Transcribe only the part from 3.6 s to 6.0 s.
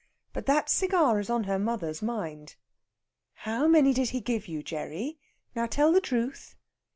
many did he give you, Gerry? Now tell